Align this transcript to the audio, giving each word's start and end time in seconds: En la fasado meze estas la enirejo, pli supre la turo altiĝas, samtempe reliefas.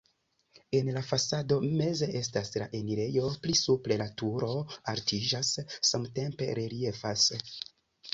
En 0.77 0.87
la 0.93 1.01
fasado 1.07 1.57
meze 1.81 2.07
estas 2.19 2.49
la 2.61 2.67
enirejo, 2.79 3.27
pli 3.43 3.57
supre 3.59 3.97
la 4.03 4.07
turo 4.23 4.49
altiĝas, 4.95 5.53
samtempe 5.91 6.49
reliefas. 6.61 7.27